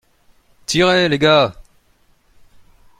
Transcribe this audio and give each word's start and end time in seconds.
Tirez, 0.65 1.09
les 1.09 1.19
gars! 1.19 1.53